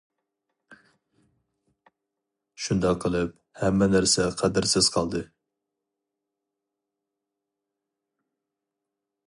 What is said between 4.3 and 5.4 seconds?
قەدىرسىز قالدى.